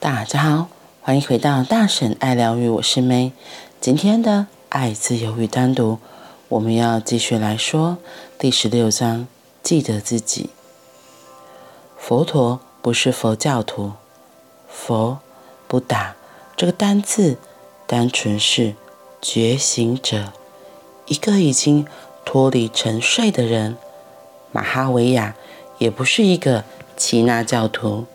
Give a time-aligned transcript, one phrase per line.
[0.00, 0.68] 大家好，
[1.02, 3.32] 欢迎回到大婶爱疗愈，我是 May。
[3.80, 5.98] 今天的爱、自由与单独，
[6.48, 7.98] 我们要继续来说
[8.38, 9.26] 第十六章：
[9.60, 10.50] 记得自己。
[11.98, 13.94] 佛陀不是佛教徒，
[14.68, 15.18] 佛
[15.66, 16.14] 不打
[16.56, 17.36] 这个单字，
[17.88, 18.76] 单纯是
[19.20, 20.32] 觉醒者，
[21.06, 21.84] 一个已经
[22.24, 23.76] 脱离沉睡的人。
[24.52, 25.34] 马哈维亚
[25.78, 26.62] 也不是一个
[26.96, 28.06] 耆那教徒，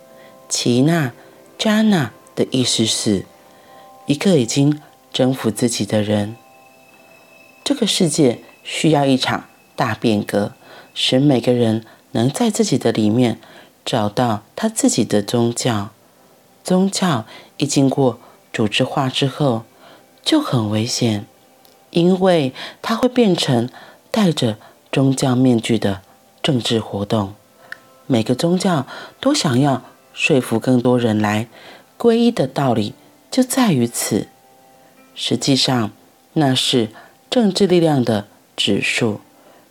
[0.47, 1.11] 耆那。
[1.57, 3.25] Jana 的意思是
[4.05, 4.81] 一个已经
[5.13, 6.35] 征服自己的人。
[7.63, 10.53] 这个世界需要一场大变革，
[10.93, 13.39] 使每个人能在自己的里面
[13.85, 15.91] 找到他自己的宗教。
[16.63, 17.25] 宗教
[17.57, 18.19] 一经过
[18.51, 19.63] 组织化之后，
[20.23, 21.25] 就很危险，
[21.91, 23.69] 因为它会变成
[24.11, 24.57] 戴着
[24.91, 26.01] 宗教面具的
[26.41, 27.33] 政治活动。
[28.07, 28.85] 每个宗教
[29.21, 29.81] 都想要。
[30.13, 31.47] 说服更多人来
[31.97, 32.93] 皈依的道理
[33.31, 34.27] 就在于此。
[35.15, 35.91] 实际上，
[36.33, 36.89] 那是
[37.29, 39.19] 政治力量的指数。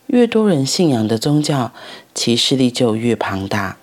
[0.08, 1.72] 越多人信仰的宗教，
[2.14, 3.78] 其势力就越庞大。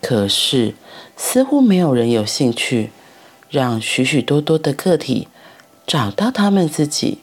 [0.00, 0.74] 可是，
[1.16, 2.90] 似乎没有人有兴趣
[3.50, 5.28] 让许许多多的个体
[5.86, 7.18] 找到他们自己。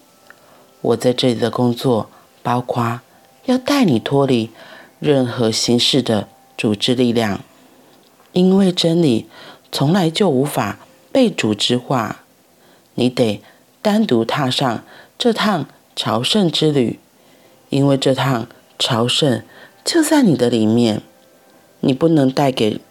[0.81, 2.09] 我在这里的工作，
[2.43, 3.01] 包括
[3.45, 4.51] 要带你脱离
[4.99, 7.41] 任何形式的组织力量。
[8.35, 9.27] 因为真理
[9.71, 10.79] 从来就无法
[11.13, 12.23] 被组织化，
[12.95, 13.41] 你得
[13.81, 14.83] 单独踏上
[15.17, 16.99] 这趟朝圣之旅。
[17.69, 19.41] 因为这趟朝圣
[19.85, 21.01] 就在你的里面，
[21.79, 22.81] 你不能带给，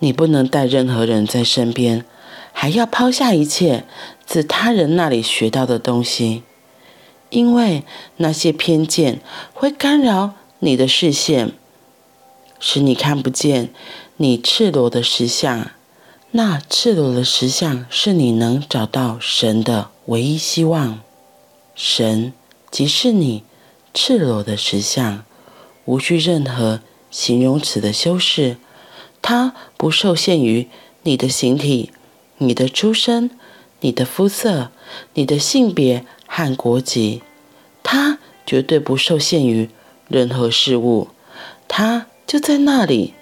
[0.00, 2.04] 你不能带任何人在身边，
[2.52, 3.84] 还要抛下一切
[4.26, 6.42] 自他人那里学到的东西，
[7.30, 7.84] 因为
[8.16, 9.20] 那些偏见
[9.54, 11.52] 会干扰你的视线，
[12.58, 13.70] 使你看不见。
[14.22, 15.72] 你赤裸的实相，
[16.30, 21.00] 那赤裸的实相是你能找到神的唯一希望。
[21.74, 22.32] 神
[22.70, 23.42] 即是你
[23.92, 25.24] 赤裸的实相，
[25.86, 26.78] 无需任何
[27.10, 28.58] 形容词的修饰。
[29.20, 30.68] 它不受限于
[31.02, 31.90] 你的形体、
[32.38, 33.28] 你的出身、
[33.80, 34.70] 你的肤色、
[35.14, 37.24] 你的性别和国籍。
[37.82, 39.68] 它绝对不受限于
[40.06, 41.08] 任何事物。
[41.66, 43.14] 它就在那里。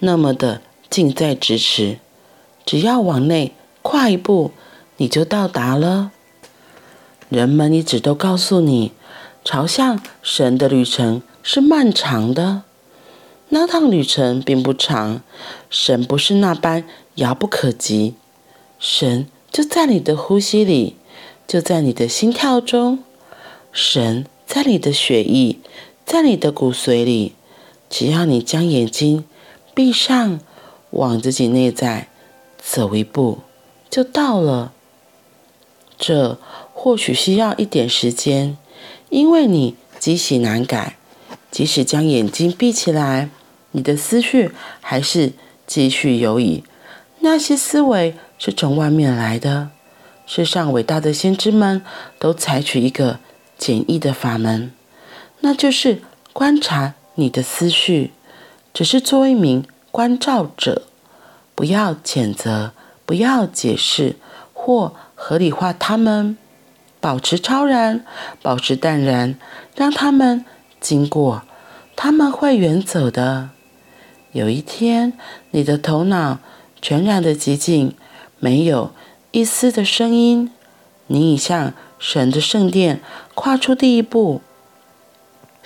[0.00, 1.98] 那么的近在咫尺，
[2.66, 4.50] 只要往内跨一步，
[4.98, 6.10] 你就到达了。
[7.30, 8.92] 人们一直都告诉你，
[9.42, 12.62] 朝向神的旅程是漫长的。
[13.48, 15.22] 那趟旅程并不长，
[15.70, 18.14] 神不是那般遥不可及。
[18.78, 20.96] 神就在你的呼吸里，
[21.48, 23.02] 就在你的心跳中，
[23.72, 25.58] 神在你的血液，
[26.04, 27.32] 在你的骨髓里。
[27.88, 29.24] 只要你将眼睛。
[29.76, 30.40] 闭上，
[30.88, 32.08] 往自己内在
[32.56, 33.40] 走一步，
[33.90, 34.72] 就到了。
[35.98, 36.38] 这
[36.72, 38.56] 或许需要一点时间，
[39.10, 40.96] 因为你积习难改。
[41.50, 43.28] 即使将眼睛闭起来，
[43.72, 44.50] 你的思绪
[44.80, 45.34] 还是
[45.66, 46.64] 继续游移。
[47.18, 49.68] 那些思维是从外面来的。
[50.24, 51.82] 世上伟大的先知们
[52.18, 53.20] 都采取一个
[53.58, 54.72] 简易的法门，
[55.40, 56.00] 那就是
[56.32, 58.12] 观察你的思绪。
[58.76, 60.82] 只是做一名观照者，
[61.54, 62.72] 不要谴责，
[63.06, 64.16] 不要解释
[64.52, 66.36] 或合理化他们，
[67.00, 68.04] 保持超然，
[68.42, 69.38] 保持淡然，
[69.74, 70.44] 让他们
[70.78, 71.44] 经过，
[71.96, 73.48] 他们会远走的。
[74.32, 75.14] 有一天，
[75.52, 76.40] 你的头脑
[76.82, 77.94] 全然的寂静，
[78.38, 78.92] 没有
[79.30, 80.52] 一丝的声音，
[81.06, 83.00] 你已向神的圣殿
[83.34, 84.42] 跨出第一步。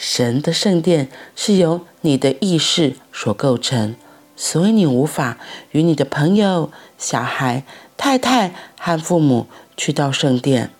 [0.00, 3.94] 神的圣殿是由你的意识所构成，
[4.34, 5.36] 所以你无法
[5.72, 7.64] 与你的朋友、小孩、
[7.98, 9.46] 太太和父母
[9.76, 10.70] 去到圣殿。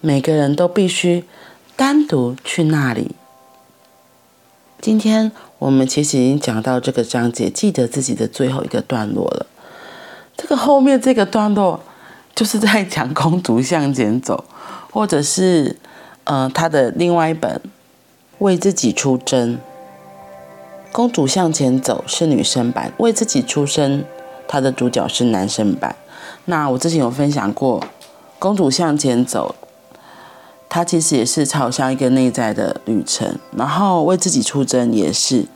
[0.00, 1.24] 每个人都必须
[1.76, 3.14] 单独去那里。
[4.80, 9.46] 今天我们其实已经讲到这个章节，记得自己的最后一个段落了。
[10.34, 11.78] 这个后面这个段落
[12.34, 14.46] 就是在讲公主向前走，
[14.90, 15.76] 或者是
[16.24, 17.60] 呃他的另外一本。
[18.38, 19.58] 为自己出征，
[20.92, 24.04] 公主向前走是女生版，为自己出征，
[24.46, 25.96] 它的主角是男生版。
[26.44, 27.82] 那我之前有分享过，
[28.38, 29.54] 公主向前走，
[30.68, 33.38] 它其实也是朝向一个内在的旅程。
[33.56, 35.46] 然后为自己出征也是，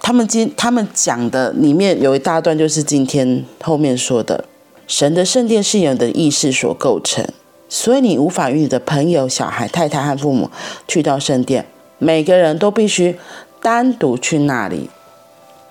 [0.00, 4.44] 他们今他们讲的里面有一大段就是今天后面说的，
[4.86, 7.26] 神的圣殿是由你的意识所构成，
[7.68, 10.48] 所以你无法与你的朋友、小孩、太太和父母
[10.86, 11.66] 去到圣殿。
[11.98, 13.18] 每个人都必须
[13.60, 14.90] 单独去那里，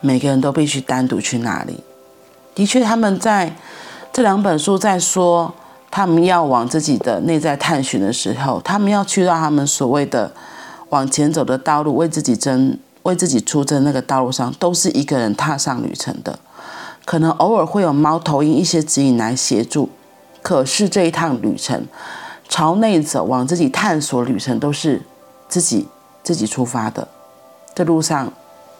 [0.01, 1.83] 每个人都必须单独去那里。
[2.53, 3.55] 的确，他们在
[4.11, 5.53] 这两本书在说，
[5.91, 10.31] 他们要往自己的内在探寻的时候，他们要去到他们所谓的
[10.89, 16.39] 往前走的道路，为自己争、为自己出征那个道路上，都是一个人踏上旅程的。
[17.03, 19.89] 可能偶尔会有猫头鹰一些指引来协助，
[20.41, 21.85] 可是这一趟旅程，
[22.49, 25.01] 朝内走、往自己探索旅程，都是
[25.47, 25.87] 自己
[26.25, 27.07] 自己出发的。
[27.73, 28.29] 这路上，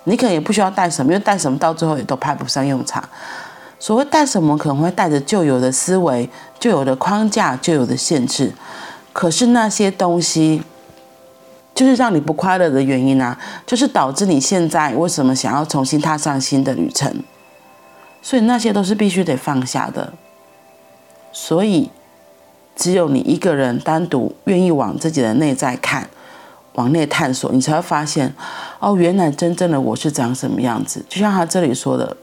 [0.05, 3.07] 你可能也不需要带什么，因为带什么到最后也都派不上用场。
[3.79, 6.27] 所谓带什么，可能会带着旧有的思维、
[6.59, 8.51] 旧有的框架、旧有的限制。
[9.13, 10.63] 可是那些东西，
[11.75, 17.23] 就是让你不快乐的原因啊，就是导致你现在为什么想要重新踏上新的旅程。
[18.21, 20.13] 所以那些都是必须得放下的。
[21.31, 21.91] 所以，
[22.75, 26.09] 只有你一个人单独愿意往自己的内在看，
[26.75, 28.33] 往内探索，你才会发现，
[28.79, 31.03] 哦，原来真正的我是长什么样子。
[31.09, 32.15] 就像他这里说的，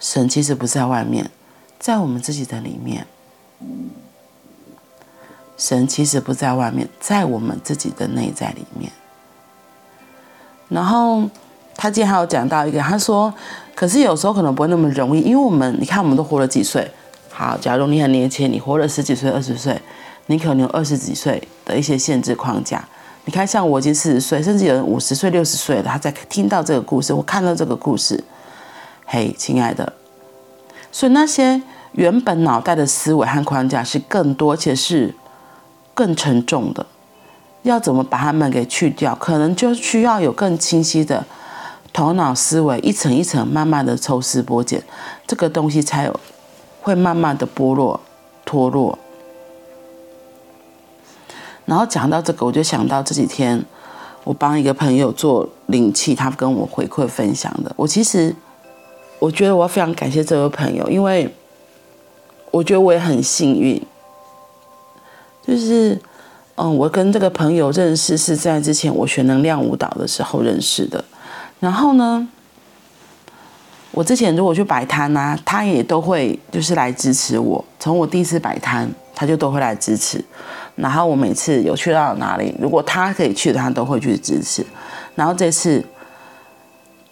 [0.00, 1.30] 神其实不在外面，
[1.78, 3.06] 在我们自己的里面。
[5.56, 8.90] 神其实不在外面，在我们自己的内在里面。
[10.68, 11.22] 然后。
[11.78, 13.30] 他今天还有讲到一个，他说，
[13.74, 16.90] 可是有时候可能不会那么容易，因为我们，你看我们都活了几岁？
[17.30, 19.78] 好，假如你很年轻，你活了十几岁、二十岁，
[20.26, 22.84] 你可能有二十几岁的一些限制框架。
[23.24, 28.22] 你看，像我已经四十岁，甚至有人五十岁、六十岁了，他在听到这个故事，我看到这个故事，
[29.04, 29.92] 嘿，亲爱的，
[30.92, 31.60] 所以那些
[31.92, 35.12] 原本脑袋的思维和框架是更多，且是
[35.92, 36.86] 更沉重的，
[37.62, 39.14] 要怎么把它们给去掉？
[39.16, 41.24] 可能就需要有更清晰的。
[41.92, 44.82] 头脑思维一层一层慢慢的抽丝剥茧，
[45.26, 46.20] 这个东西才有
[46.82, 47.98] 会慢慢的剥落
[48.44, 48.98] 脱落。
[51.66, 53.62] 然后讲到这个，我就想到这几天
[54.24, 57.70] 我帮一个朋友做灵气，他跟我回馈分享的。
[57.76, 58.34] 我其实
[59.18, 61.28] 我觉得我要非常感谢这位朋友，因为
[62.50, 63.80] 我觉得我也很幸运，
[65.46, 66.00] 就是
[66.54, 71.04] 嗯，我跟这个朋友认识是在之前我学能量舞蹈的时候认识的。
[71.58, 72.28] 然后呢，
[73.90, 77.64] 我之前如果去摆摊呐，他也都会就是来支持我。
[77.80, 80.24] 从我第一次摆摊，他就都会来支持。
[80.76, 84.64] 然后我每次有去到哪里，如果他可以去，他都会去支持。
[85.14, 85.84] 然后这次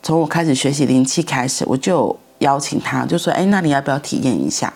[0.03, 4.73] 从我开始学习灵气开始，我就邀请他，就说：“哎，那你要不要体验一下？”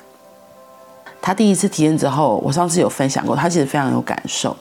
[1.23, 4.57] 他第一次体验之后，我上次有分享过，他其实非常有感受。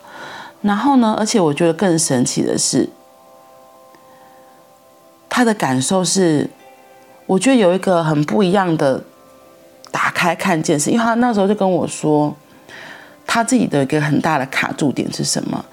[0.61, 2.89] 然后呢，而且我觉得更神奇的是。
[5.29, 6.49] 他的感受是，
[7.27, 9.03] 我觉得有一个很不一样的
[9.91, 12.35] 打开看见是，因为他那时候就跟我说，
[13.27, 15.63] 他自己的一个很大的卡住点是什么，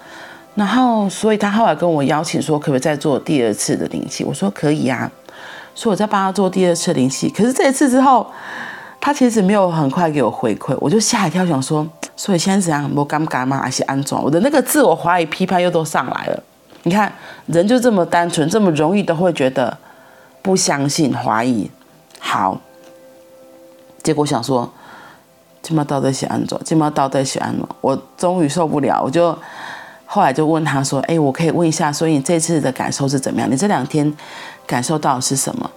[0.53, 4.23] 然后所以他后来跟我邀请说，可不可以再做第二次的灵气？
[4.23, 5.09] 我说可以啊，
[5.73, 7.29] 所以我再帮他做第二次灵气。
[7.29, 8.29] 可是这一次之后，
[8.99, 12.91] 他其实没有很快给我回馈，我就吓一跳，想说，所以现在怎样？
[12.95, 13.61] 我尴尬吗？
[13.61, 14.21] 还是安装？
[14.21, 16.43] 我的那个自我怀疑、批判又都上来了。
[16.83, 17.11] 你看，
[17.47, 19.75] 人就这么单纯，这么容易都会觉得
[20.41, 21.69] 不相信、怀疑。
[22.19, 22.59] 好，
[24.03, 24.71] 结果想说，
[25.65, 26.55] 今嘛到底是安怎？
[26.63, 27.67] 今嘛到底是安怎？
[27.81, 29.35] 我终于受不了，我就
[30.05, 33.49] 后来就问他说：“哎，我可以问一下，所以你这次的感受是怎么样？
[33.49, 34.15] 你这两天
[34.67, 35.67] 感受到是什么？”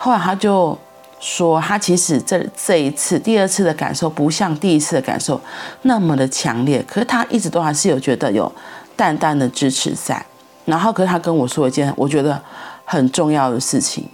[0.00, 0.76] 后来他就
[1.20, 5.38] 说，他其实这这一次、第二次的感受不像第一次的感受
[5.82, 8.50] 那么的强烈，可是他一直都还是有觉得有
[8.96, 10.24] 淡淡的支持在。
[10.64, 12.40] 然后，可是他跟我说一件我觉得
[12.86, 14.08] 很重要的事情。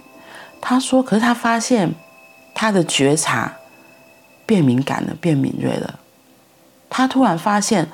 [0.59, 1.95] 他说：“可是他发现
[2.53, 3.53] 他的觉察
[4.47, 5.99] 变敏感了，变敏锐了。
[6.89, 7.87] 他突然发现，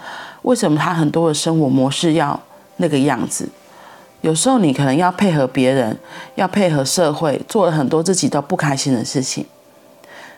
[0.43, 2.39] 为什么他很多的生活模式要
[2.77, 3.49] 那个样子？
[4.21, 5.97] 有时候你可能要配合别人，
[6.35, 9.45] 要配合社会，做了很多自己都不开心的事情。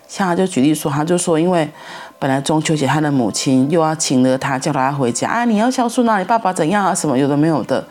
[0.07, 1.69] 像他就举例说，他就说，因为
[2.17, 7.85] 本来中秋节他的母亲又要请了他，叫他回家啊，你要孝顺啊，你爸爸怎样啊，什么有的没有的。”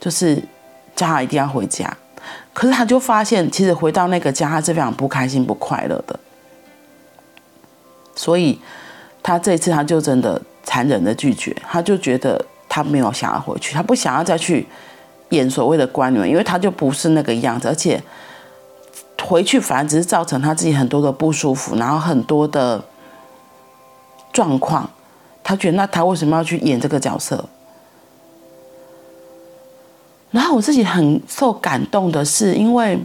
[0.00, 0.40] 就是
[0.94, 1.92] 叫他一定要回家，
[2.52, 6.16] 可是他就发现，其实回到那个家，他是非常不开心、不快乐的。
[8.18, 8.58] 所以，
[9.22, 14.66] 他这次他就真的残忍的拒绝，他就觉得他没有想要回去，他不想要再去
[15.28, 18.02] 演所谓的官女，因为他就不是那个样子，而且
[19.22, 22.84] 回去反而只是造成他自己很多的不舒服，然后很多的
[24.32, 24.90] 状况。
[25.44, 27.48] 他觉得，那他为什么要去演这个角色？
[30.32, 32.98] 然后我自己很受感动的是，因为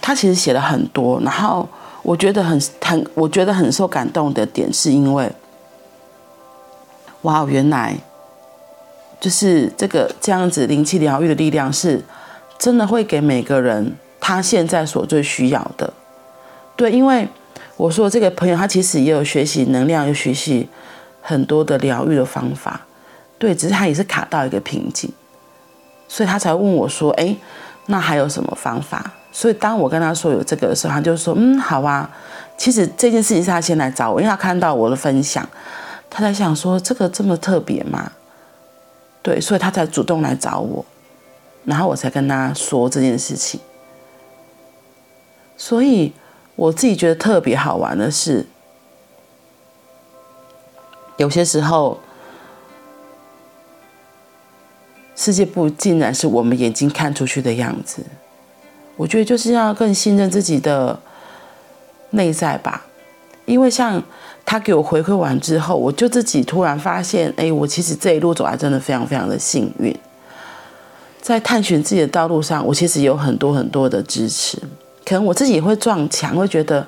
[0.00, 1.68] 他其实写了很多，然后
[2.06, 5.28] 我觉得很很，我觉得很受感动的点是因为，
[7.22, 7.96] 哇，原来
[9.18, 12.00] 就是这个这样子灵气疗愈的力量是
[12.60, 15.92] 真的会给每个人他现在所最需要的，
[16.76, 17.28] 对，因为
[17.76, 20.68] 我说这个朋友他其实也有学习能量，有学习
[21.20, 22.82] 很多的疗愈的方法，
[23.36, 25.10] 对，只是他也是卡到一个瓶颈，
[26.06, 27.34] 所以他才问我说：“哎，
[27.86, 32.10] 那还有什么方法？”所以当我跟他说有这个的时候，他就说：“嗯，好啊。”
[32.56, 35.46] 其实这件事情是他先来找我，因为他看到我的分享，
[36.08, 38.10] 他在想说这个这么特别吗？
[39.20, 40.82] 对，所以他才主动来找我，
[41.66, 43.60] 然后我才跟他说这件事情。
[45.54, 46.14] 所以
[46.54, 48.46] 我自己觉得特别好玩的是，
[51.18, 52.00] 有些时候
[55.14, 58.02] 世界不竟然是我们眼睛看出去的样子。
[58.96, 60.98] 我觉得就是要更信任自己的
[62.10, 62.84] 内在吧，
[63.44, 64.02] 因为像
[64.44, 69.94] 他给我回馈完之后，我就自己突然发现，哎，我其实这一路走来真的非常非常的幸运，
[71.20, 74.58] 在探寻自己的道路上，我其实有很多很多的支持。
[75.04, 76.84] 可能我自己也会撞墙，会觉得，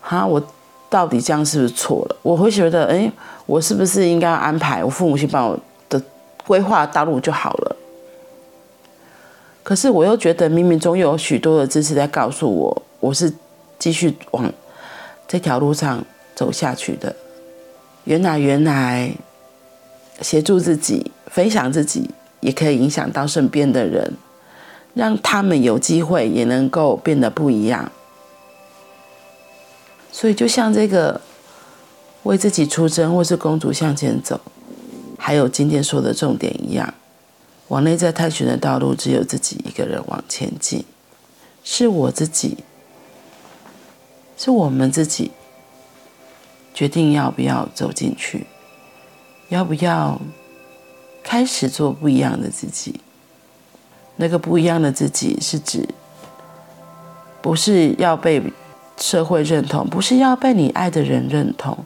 [0.00, 0.40] 啊，我
[0.90, 2.16] 到底这样是不是错了？
[2.22, 3.10] 我会觉得，哎，
[3.46, 6.00] 我是不是应该安排我父母亲帮我的
[6.46, 7.76] 规划道路就好了？
[9.68, 13.30] 可是我又觉得，冥冥中又有许多的知识在告诉我，我是
[13.78, 14.50] 继续往
[15.26, 16.02] 这条路上
[16.34, 17.14] 走下去的。
[18.04, 19.12] 原来，原来
[20.22, 22.08] 协助自己、分享自己，
[22.40, 24.10] 也可以影响到身边的人。
[24.94, 27.92] 让他们有机会也能够变得不一样，
[30.10, 31.20] 所以就像这个
[32.22, 34.40] 为自己出征或是公主向前走，
[35.18, 36.94] 还有今天说的重点一样，
[37.68, 40.84] 往内在探寻的道路只有自己一个人往前进，
[41.62, 42.58] 是我自己，
[44.36, 45.30] 是我们自己
[46.72, 48.46] 决定要不要走进去，
[49.48, 50.20] 要不要
[51.22, 53.00] 开始做不一样的自己。
[54.16, 55.88] 那个不一样的自己是指，
[57.40, 58.42] 不是要被
[58.96, 61.84] 社会认同，不是要被你爱的人认同，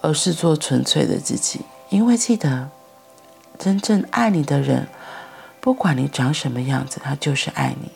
[0.00, 1.60] 而是做纯粹的自己。
[1.90, 2.68] 因为记得，
[3.58, 4.88] 真正爱你的人，
[5.62, 7.88] 不管你长什么样子，他就是爱你。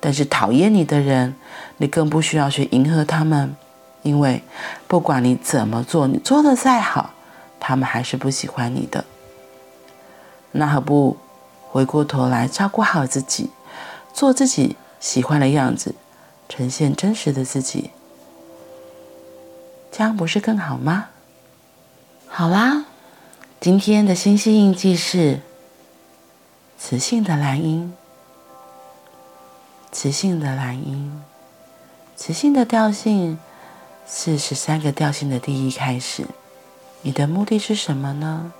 [0.00, 1.36] 但是讨厌你的人，
[1.76, 3.54] 你更不需要去迎合他们，
[4.02, 4.42] 因为
[4.88, 7.14] 不管你怎么做，你做的再好，
[7.60, 9.04] 他们还是不喜欢你的。
[10.50, 11.16] 那何不？
[11.70, 13.48] 回过头来照顾好自己，
[14.12, 15.94] 做自己喜欢的样子，
[16.48, 17.90] 呈现真实的自己，
[19.92, 21.10] 这样不是更好吗？
[22.26, 22.86] 好啦，
[23.60, 25.40] 今天的星系印记是
[26.84, 27.94] 磁性的蓝鹰，
[29.92, 31.22] 磁性的蓝鹰，
[32.16, 33.38] 磁性的调性
[34.04, 36.26] 是十三个调性的第一开始。
[37.02, 38.52] 你的目的是什么呢？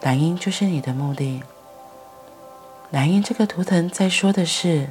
[0.00, 1.42] 蓝鹰就是你的目的。
[2.88, 4.88] 蓝鹰这个图腾在说的是，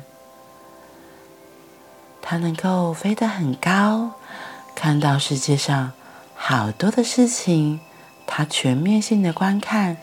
[2.22, 4.12] 它能够飞得很高，
[4.76, 5.94] 看到世界上
[6.36, 7.80] 好多的事情，
[8.28, 9.98] 它全面性的观看，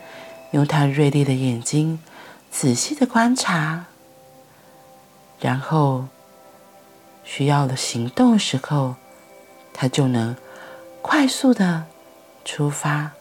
[0.51, 1.99] 用他锐利的眼睛
[2.49, 3.85] 仔细的观察，
[5.39, 6.07] 然后
[7.23, 8.95] 需要的行动时候，
[9.73, 10.35] 他就能
[11.01, 11.85] 快速的
[12.45, 13.11] 出发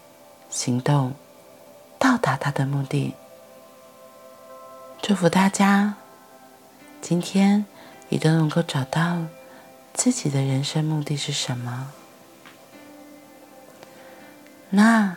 [0.49, 1.15] 行动。
[1.99, 3.15] 到达他的目的。
[5.01, 5.95] 祝福大家，
[7.01, 7.65] 今天
[8.11, 9.25] 也都能够找到
[9.95, 11.91] 自己的人生目的是什么。
[14.71, 15.17] 那